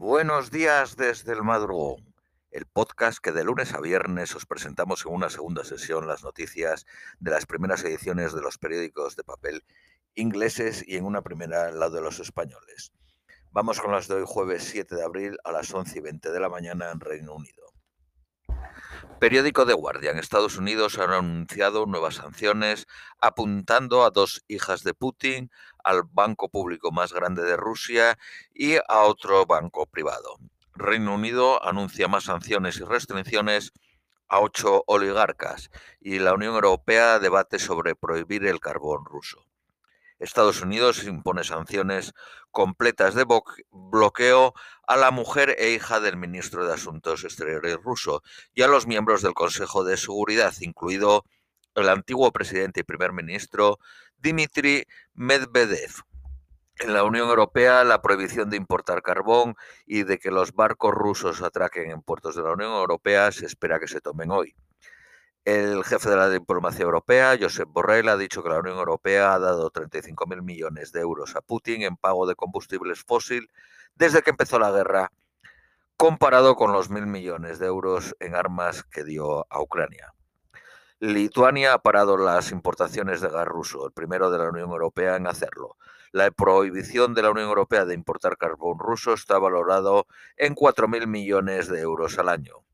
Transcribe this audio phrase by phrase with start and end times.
[0.00, 2.14] Buenos días desde el madrugón,
[2.52, 6.86] el podcast que de lunes a viernes os presentamos en una segunda sesión las noticias
[7.18, 9.64] de las primeras ediciones de los periódicos de papel
[10.14, 12.92] ingleses y en una primera la de los españoles.
[13.50, 16.40] Vamos con las de hoy jueves 7 de abril a las 11 y 20 de
[16.40, 17.67] la mañana en Reino Unido.
[19.18, 20.16] Periódico The Guardian.
[20.16, 22.86] Estados Unidos han anunciado nuevas sanciones
[23.20, 25.50] apuntando a dos hijas de Putin,
[25.82, 28.16] al banco público más grande de Rusia
[28.54, 30.36] y a otro banco privado.
[30.74, 33.72] Reino Unido anuncia más sanciones y restricciones
[34.28, 39.44] a ocho oligarcas y la Unión Europea debate sobre prohibir el carbón ruso.
[40.18, 42.12] Estados Unidos impone sanciones
[42.50, 43.24] completas de
[43.70, 44.54] bloqueo
[44.86, 48.22] a la mujer e hija del ministro de Asuntos Exteriores ruso
[48.54, 51.24] y a los miembros del Consejo de Seguridad, incluido
[51.74, 53.78] el antiguo presidente y primer ministro
[54.18, 56.02] Dmitry Medvedev.
[56.80, 59.54] En la Unión Europea, la prohibición de importar carbón
[59.86, 63.80] y de que los barcos rusos atraquen en puertos de la Unión Europea se espera
[63.80, 64.54] que se tomen hoy.
[65.48, 69.38] El jefe de la diplomacia europea, Josep Borrell, ha dicho que la Unión Europea ha
[69.38, 73.50] dado 35.000 millones de euros a Putin en pago de combustibles fósil
[73.94, 75.10] desde que empezó la guerra,
[75.96, 80.12] comparado con los 1.000 millones de euros en armas que dio a Ucrania.
[81.00, 85.26] Lituania ha parado las importaciones de gas ruso, el primero de la Unión Europea en
[85.26, 85.78] hacerlo.
[86.12, 91.68] La prohibición de la Unión Europea de importar carbón ruso está valorado en 4.000 millones
[91.68, 92.67] de euros al año.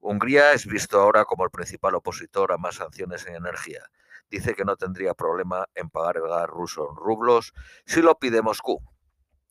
[0.00, 3.82] Hungría es visto ahora como el principal opositor a más sanciones en energía.
[4.30, 7.52] Dice que no tendría problema en pagar el gas ruso en rublos
[7.86, 8.80] si lo pide Moscú.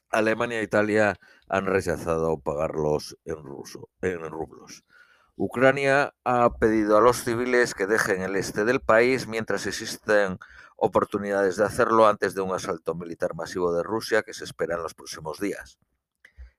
[0.09, 1.15] Alemania e Italia
[1.49, 4.83] han rechazado pagarlos en, ruso, en rublos.
[5.35, 10.39] Ucrania ha pedido a los civiles que dejen el este del país mientras existen
[10.77, 14.83] oportunidades de hacerlo antes de un asalto militar masivo de Rusia que se espera en
[14.83, 15.77] los próximos días.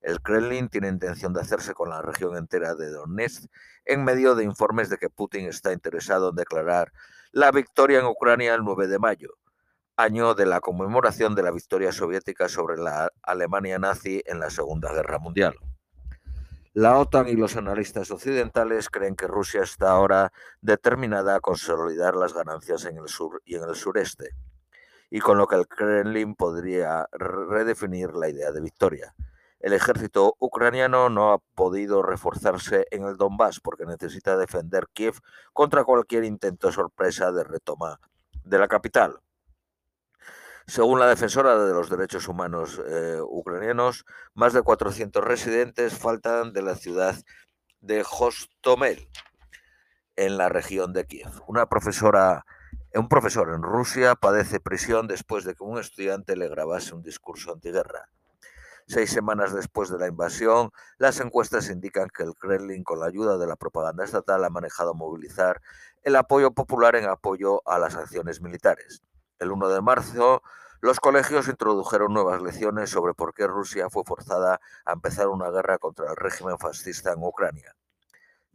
[0.01, 3.51] El Kremlin tiene intención de hacerse con la región entera de Donetsk
[3.85, 6.93] en medio de informes de que Putin está interesado en declarar
[7.33, 9.31] la victoria en Ucrania el 9 de mayo,
[9.97, 14.93] año de la conmemoración de la victoria soviética sobre la Alemania nazi en la Segunda
[14.93, 15.57] Guerra Mundial.
[16.75, 22.35] La OTAN y los analistas occidentales creen que Rusia está ahora determinada a consolidar las
[22.35, 24.31] ganancias en el sur y en el sureste,
[25.11, 29.13] y con lo que el Kremlin podría redefinir la idea de victoria.
[29.61, 35.19] El ejército ucraniano no ha podido reforzarse en el Donbass porque necesita defender Kiev
[35.53, 38.01] contra cualquier intento sorpresa de retoma
[38.45, 39.21] de la capital.
[40.67, 44.05] Según la defensora de los derechos humanos eh, ucranianos,
[44.35, 47.17] más de 400 residentes faltan de la ciudad
[47.81, 49.09] de Hostomel,
[50.19, 51.31] en la región de Kiev.
[51.47, 52.45] Una profesora,
[52.93, 57.53] un profesor en Rusia padece prisión después de que un estudiante le grabase un discurso
[57.53, 58.11] antiguerra.
[58.91, 63.37] Seis semanas después de la invasión, las encuestas indican que el Kremlin, con la ayuda
[63.37, 65.61] de la propaganda estatal, ha manejado movilizar
[66.05, 69.03] el apoyo popular en apoyo a las acciones militares.
[69.39, 70.43] El 1 de marzo,
[70.81, 75.77] los colegios introdujeron nuevas lecciones sobre por qué Rusia fue forzada a empezar una guerra
[75.77, 77.77] contra el régimen fascista en Ucrania.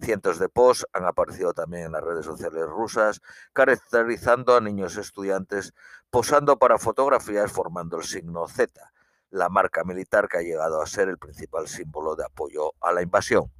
[0.01, 3.21] Cientos de posts han aparecido también en las redes sociales rusas,
[3.53, 5.75] caracterizando a niños estudiantes
[6.09, 8.92] posando para fotografías formando el signo Z,
[9.33, 13.01] la marca militar que ha llegado a ser el principal símbolo de apoyo a la
[13.01, 13.51] invasión.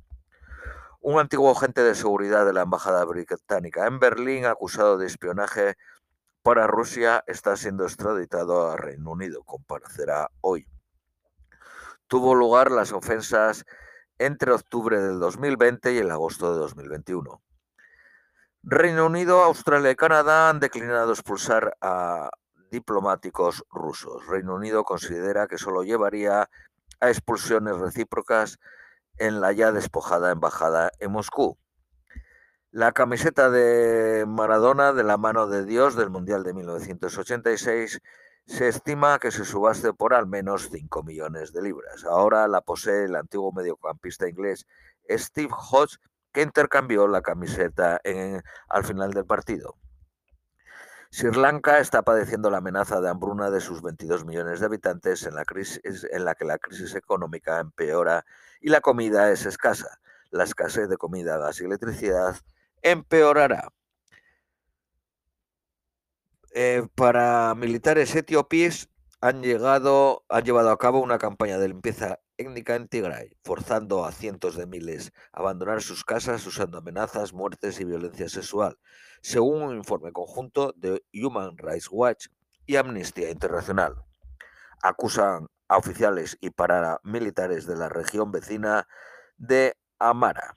[1.02, 5.76] Un antiguo agente de seguridad de la Embajada Británica en Berlín, acusado de espionaje
[6.44, 10.68] para Rusia, está siendo extraditado a Reino Unido, comparecerá hoy.
[12.08, 13.66] Tuvo lugar las ofensas
[14.20, 17.42] entre octubre del 2020 y el agosto de 2021.
[18.62, 22.30] Reino Unido, Australia y Canadá han declinado expulsar a
[22.74, 24.26] diplomáticos rusos.
[24.26, 26.50] Reino Unido considera que solo llevaría
[27.00, 28.60] a expulsiones recíprocas
[29.18, 31.60] en la ya despojada embajada en Moscú.
[32.72, 38.02] La camiseta de Maradona de la mano de Dios del Mundial de 1986
[38.48, 42.04] se estima que se subaste por al menos 5 millones de libras.
[42.06, 44.66] Ahora la posee el antiguo mediocampista inglés
[45.08, 46.00] Steve Hodge,
[46.32, 48.02] que intercambió la camiseta
[48.68, 49.76] al final del partido.
[51.14, 55.36] Sri Lanka está padeciendo la amenaza de hambruna de sus 22 millones de habitantes en
[55.36, 58.26] la, crisis, en la que la crisis económica empeora
[58.60, 60.00] y la comida es escasa.
[60.32, 62.36] La escasez de comida, gas y electricidad
[62.82, 63.70] empeorará.
[66.52, 68.90] Eh, para militares etíopes
[69.22, 74.56] han, llegado, han llevado a cabo una campaña de limpieza en Tigray, forzando a cientos
[74.56, 78.78] de miles a abandonar sus casas usando amenazas, muertes y violencia sexual
[79.24, 82.28] según un informe conjunto de Human Rights Watch
[82.66, 83.96] y Amnistía Internacional.
[84.84, 88.86] Acusan a oficiales y paramilitares de la región vecina
[89.38, 90.56] de Amara.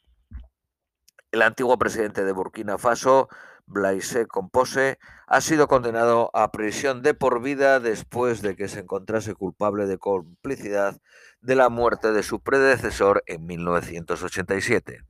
[1.31, 3.29] El antiguo presidente de Burkina Faso,
[3.69, 9.35] Blaise Compose, ha sido condenado a prisión de por vida después de que se encontrase
[9.35, 11.01] culpable de complicidad
[11.41, 15.03] de la muerte de su predecesor en 1987.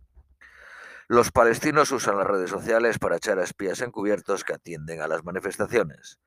[1.06, 5.22] Los palestinos usan las redes sociales para echar a espías encubiertos que atienden a las
[5.22, 6.18] manifestaciones.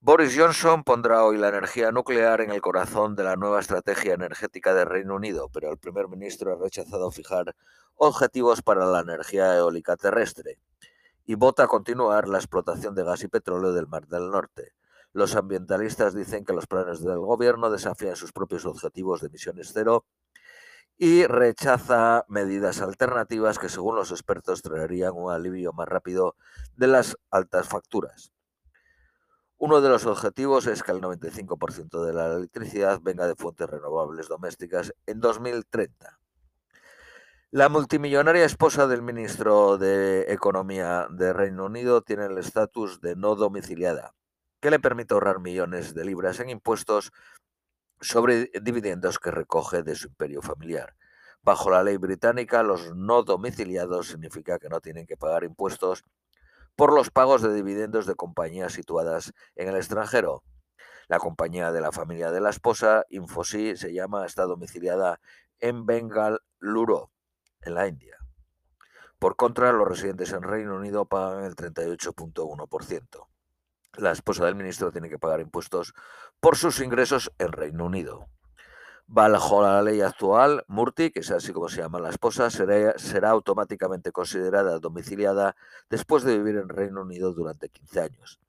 [0.00, 4.74] Boris Johnson pondrá hoy la energía nuclear en el corazón de la nueva estrategia energética
[4.74, 7.54] del Reino Unido, pero el primer ministro ha rechazado fijar
[7.94, 10.58] objetivos para la energía eólica terrestre
[11.30, 14.72] y vota continuar la explotación de gas y petróleo del Mar del Norte.
[15.12, 20.06] Los ambientalistas dicen que los planes del gobierno desafían sus propios objetivos de emisiones cero
[20.98, 26.34] y rechaza medidas alternativas que, según los expertos, traerían un alivio más rápido
[26.74, 28.32] de las altas facturas.
[29.56, 34.26] Uno de los objetivos es que el 95% de la electricidad venga de fuentes renovables
[34.26, 36.19] domésticas en 2030.
[37.52, 43.34] La multimillonaria esposa del ministro de Economía de Reino Unido tiene el estatus de no
[43.34, 44.14] domiciliada,
[44.60, 47.10] que le permite ahorrar millones de libras en impuestos
[48.00, 50.94] sobre dividendos que recoge de su imperio familiar.
[51.42, 56.04] Bajo la ley británica, los no domiciliados significa que no tienen que pagar impuestos
[56.76, 60.44] por los pagos de dividendos de compañías situadas en el extranjero.
[61.08, 65.20] La compañía de la familia de la esposa, Infosys, se llama, está domiciliada
[65.58, 67.10] en Bengaluru,
[67.62, 68.16] en la India.
[69.18, 73.26] Por contra, los residentes en Reino Unido pagan el 38.1%.
[73.98, 75.94] La esposa del ministro tiene que pagar impuestos
[76.40, 78.28] por sus ingresos en Reino Unido.
[79.06, 84.12] Bajo la ley actual, Murti, que es así como se llama la esposa, será, automáticamente
[84.12, 85.56] considerada domiciliada
[85.90, 88.40] después de vivir en Reino Unido durante 15 años.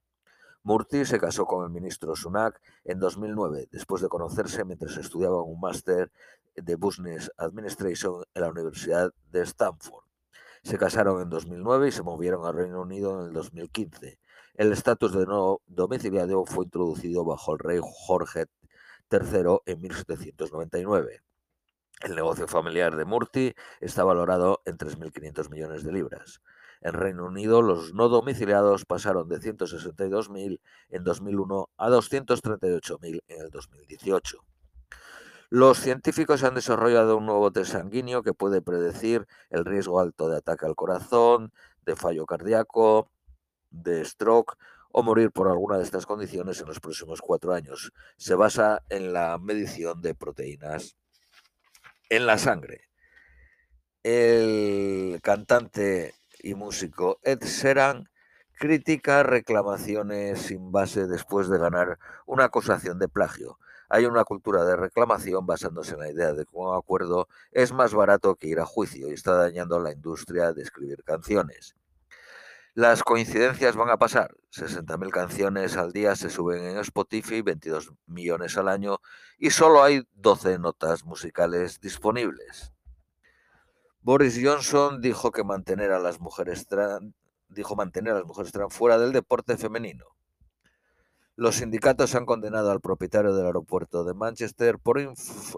[0.63, 5.59] Murti se casó con el ministro Sunak en 2009, después de conocerse mientras estudiaba un
[5.59, 6.11] máster
[6.55, 10.03] de Business Administration en la Universidad de Stanford.
[10.63, 14.19] Se casaron en 2009 y se movieron al Reino Unido en el 2015.
[14.53, 18.45] El estatus de no domiciliario fue introducido bajo el rey Jorge
[19.11, 21.21] III en 1799.
[22.01, 26.41] El negocio familiar de Murti está valorado en 3.500 millones de libras.
[26.81, 33.49] En Reino Unido, los no domiciliados pasaron de 162.000 en 2001 a 238.000 en el
[33.51, 34.43] 2018.
[35.49, 40.37] Los científicos han desarrollado un nuevo test sanguíneo que puede predecir el riesgo alto de
[40.37, 41.51] ataque al corazón,
[41.85, 43.11] de fallo cardíaco,
[43.69, 44.57] de stroke
[44.91, 47.91] o morir por alguna de estas condiciones en los próximos cuatro años.
[48.17, 50.95] Se basa en la medición de proteínas
[52.09, 52.89] en la sangre.
[54.03, 56.13] El cantante
[56.43, 58.09] y músico Ed Sheeran
[58.59, 63.57] critica reclamaciones sin base después de ganar una acusación de plagio.
[63.89, 67.93] Hay una cultura de reclamación basándose en la idea de que un acuerdo es más
[67.93, 71.75] barato que ir a juicio y está dañando la industria de escribir canciones.
[72.73, 74.33] Las coincidencias van a pasar.
[74.53, 78.99] 60.000 canciones al día se suben en Spotify, 22 millones al año
[79.37, 82.71] y solo hay 12 notas musicales disponibles.
[84.03, 86.65] Boris Johnson dijo que mantener a las mujeres
[87.49, 90.05] dijo mantener a las mujeres trans fuera del deporte femenino.
[91.35, 94.99] Los sindicatos han condenado al propietario del aeropuerto de Manchester por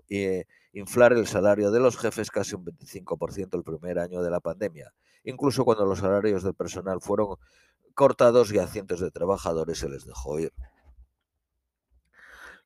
[0.10, 4.42] eh, inflar el salario de los jefes casi un 25% el primer año de la
[4.42, 7.38] pandemia, incluso cuando los salarios del personal fueron
[7.94, 10.52] cortados y a cientos de trabajadores se les dejó ir.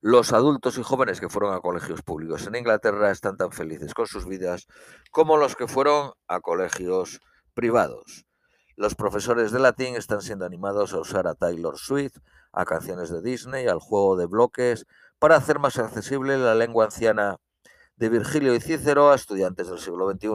[0.01, 4.05] Los adultos y jóvenes que fueron a colegios públicos en Inglaterra están tan felices con
[4.05, 4.67] sus vidas
[5.09, 7.19] como los que fueron a colegios
[7.55, 8.27] privados.
[8.75, 12.19] Los profesores de latín están siendo animados a usar a Taylor Swift,
[12.51, 14.85] a canciones de Disney, al juego de bloques,
[15.17, 17.37] para hacer más accesible la lengua anciana
[17.95, 20.29] de Virgilio y Cícero a estudiantes del siglo XXI.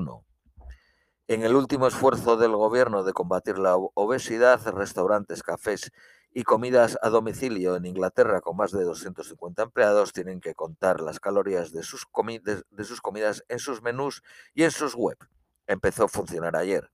[1.28, 5.92] En el último esfuerzo del gobierno de combatir la obesidad, restaurantes, cafés
[6.34, 11.20] y comidas a domicilio en Inglaterra con más de 250 empleados tienen que contar las
[11.20, 14.22] calorías de sus, de sus comidas en sus menús
[14.54, 15.18] y en sus web.
[15.66, 16.90] Empezó a funcionar ayer.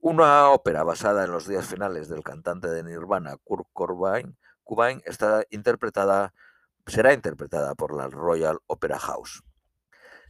[0.00, 6.32] Una ópera basada en los días finales del cantante de Nirvana, Kurt Cobain, está interpretada,
[6.86, 9.42] será interpretada por la Royal Opera House.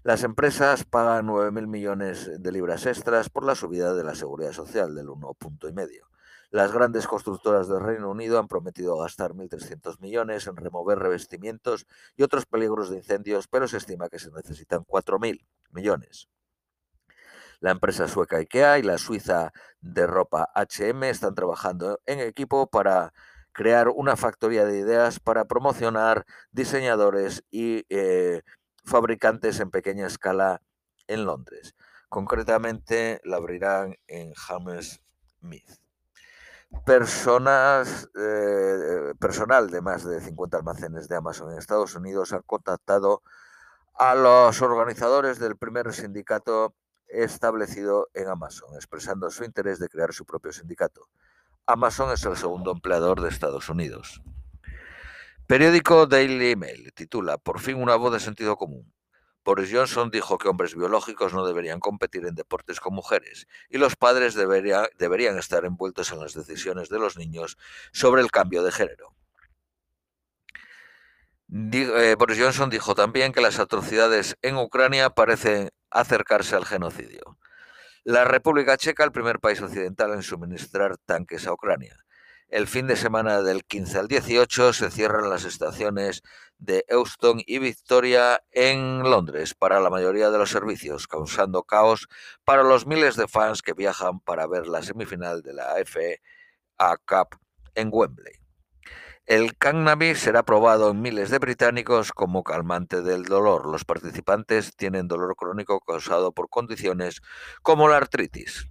[0.03, 4.95] Las empresas pagan 9.000 millones de libras extras por la subida de la seguridad social
[4.95, 6.09] del 1,5.
[6.51, 11.87] Las grandes constructoras del Reino Unido han prometido gastar 1.300 millones en remover revestimientos
[12.17, 16.29] y otros peligros de incendios, pero se estima que se necesitan 4.000 millones.
[17.61, 23.13] La empresa sueca IKEA y la suiza de ropa HM están trabajando en equipo para
[23.53, 28.43] crear una factoría de ideas para promocionar diseñadores y eh,
[28.85, 30.63] fabricantes en pequeña escala
[31.09, 31.75] en Londres.
[32.09, 35.88] Concretamente la abrirán en Hammersmith.
[36.85, 43.23] Personas, eh, personal de más de 50 almacenes de Amazon en Estados Unidos han contactado
[43.95, 46.75] a los organizadores del primer sindicato
[47.09, 51.09] establecido en Amazon, expresando su interés de crear su propio sindicato.
[51.67, 54.23] Amazon es el segundo empleador de Estados Unidos.
[55.47, 58.93] Periódico Daily Mail titula Por fin una voz de sentido común.
[59.49, 63.97] Boris Johnson dijo que hombres biológicos no deberían competir en deportes con mujeres y los
[63.97, 67.57] padres deberían estar envueltos en las decisiones de los niños
[67.91, 69.15] sobre el cambio de género.
[71.51, 77.39] Eh, Boris Johnson dijo también que las atrocidades en Ucrania parecen acercarse al genocidio.
[78.05, 81.97] La República Checa, el primer país occidental en suministrar tanques a Ucrania.
[82.49, 86.23] El fin de semana del 15 al 18 se cierran las estaciones
[86.57, 92.09] de Euston y Victoria en Londres para la mayoría de los servicios, causando caos
[92.45, 97.39] para los miles de fans que viajan para ver la semifinal de la FA Cup
[97.75, 98.41] en Wembley.
[99.27, 103.67] El cannabis será probado en miles de británicos como calmante del dolor.
[103.67, 107.21] Los participantes tienen dolor crónico causado por condiciones
[107.61, 108.71] como la artritis.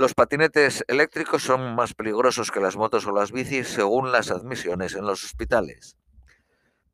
[0.00, 4.94] Los patinetes eléctricos son más peligrosos que las motos o las bicis según las admisiones
[4.94, 5.98] en los hospitales.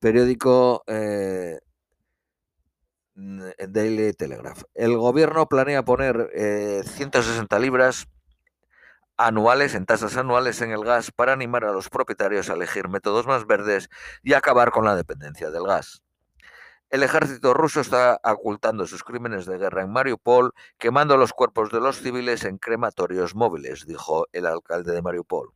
[0.00, 1.60] Periódico eh,
[3.14, 4.64] Daily Telegraph.
[4.75, 6.32] El gobierno planea poner
[6.84, 8.08] 160 eh, libras
[9.16, 13.25] anuales en tasas anuales en el gas para animar a los propietarios a elegir métodos
[13.25, 13.88] más verdes
[14.25, 16.02] y acabar con la dependencia del gas.
[16.96, 21.78] El ejército ruso está ocultando sus crímenes de guerra en Mariupol, quemando los cuerpos de
[21.78, 25.52] los civiles en crematorios móviles, dijo el alcalde de Mariupol.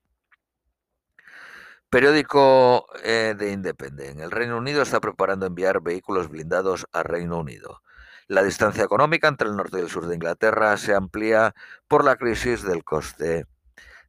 [1.88, 4.20] Periódico eh, de Independent.
[4.20, 7.80] El Reino Unido está preparando enviar vehículos blindados a Reino Unido.
[8.26, 11.54] La distancia económica entre el norte y el sur de Inglaterra se amplía
[11.88, 13.46] por la crisis del coste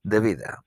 [0.04, 0.66] de vida.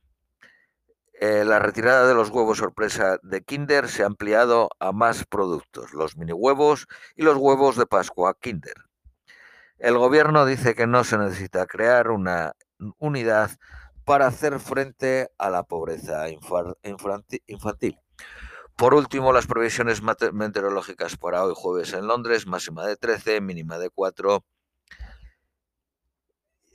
[1.20, 5.92] Eh, la retirada de los huevos sorpresa de Kinder se ha ampliado a más productos,
[5.92, 8.74] los mini huevos y los huevos de Pascua Kinder.
[9.78, 12.54] El gobierno dice que no se necesita crear una
[12.98, 13.50] unidad
[14.04, 16.26] para hacer frente a la pobreza
[17.46, 17.98] infantil.
[18.76, 23.88] Por último, las previsiones meteorológicas para hoy jueves en Londres, máxima de 13, mínima de
[23.88, 24.44] 4.